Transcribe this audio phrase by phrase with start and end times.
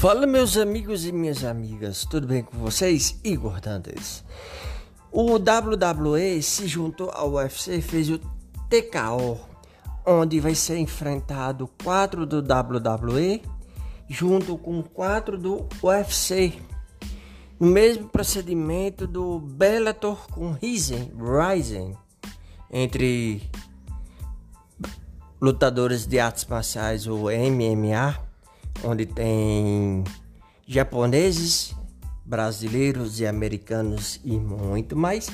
[0.00, 3.18] Fala meus amigos e minhas amigas, tudo bem com vocês?
[3.24, 4.22] Igor Dantas.
[5.10, 8.20] O WWE se juntou ao UFC e fez o
[8.68, 9.40] TKO,
[10.06, 13.42] onde vai ser enfrentado quatro do WWE
[14.08, 16.52] junto com quatro do UFC.
[17.58, 21.96] No mesmo procedimento do Bellator com Ryzen, Ryzen
[22.70, 23.50] entre
[25.40, 28.27] lutadores de artes marciais ou MMA
[28.84, 30.04] onde tem
[30.66, 31.74] japoneses,
[32.24, 35.30] brasileiros e americanos e muito mais.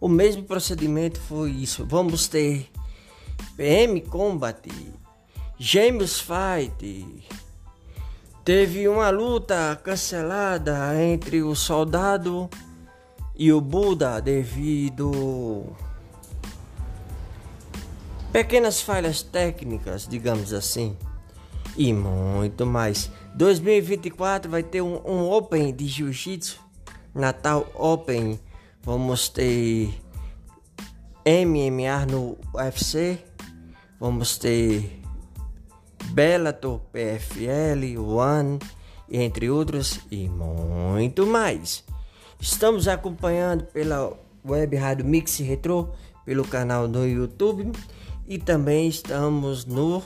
[0.00, 1.84] O mesmo procedimento foi isso.
[1.84, 2.70] Vamos ter
[3.56, 4.68] PM Combat,
[5.58, 7.24] Gêmeos Fight.
[8.44, 12.48] Teve uma luta cancelada entre o soldado
[13.36, 15.66] e o Buda devido
[18.32, 20.96] pequenas falhas técnicas, digamos assim
[21.78, 23.10] e muito mais.
[23.36, 26.58] 2024 vai ter um, um Open de Jiu-Jitsu,
[27.14, 28.38] Natal Open.
[28.82, 29.94] Vamos ter
[31.24, 33.18] MMA no UFC,
[34.00, 35.00] vamos ter
[36.10, 38.58] Bellator, PFL, One,
[39.08, 41.84] entre outros e muito mais.
[42.40, 45.92] Estamos acompanhando pela web rádio Mix Retro,
[46.24, 47.70] pelo canal do YouTube
[48.26, 50.02] e também estamos no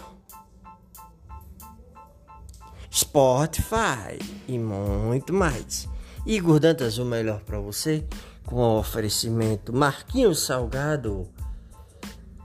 [2.92, 5.88] Spotify e muito mais.
[6.26, 8.04] Igor Dantas, o melhor para você,
[8.44, 11.26] com o oferecimento Marquinhos Salgado,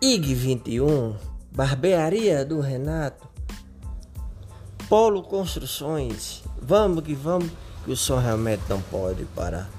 [0.01, 1.15] IG21,
[1.51, 3.27] Barbearia do Renato,
[4.87, 7.51] Polo Construções, vamos que vamos,
[7.83, 9.69] que o som realmente não pode parar.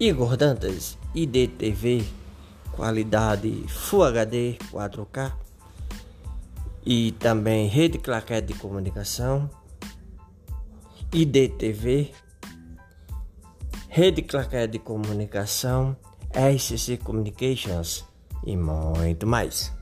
[0.00, 2.04] Igor Dantas, IDTV,
[2.72, 5.32] qualidade Full HD 4K
[6.86, 9.48] e também Rede Claquete de Comunicação.
[11.14, 12.10] IDTV,
[13.88, 15.96] Rede Claquete de Comunicação,
[16.32, 18.04] RCC Communications
[18.44, 19.72] e muito mais.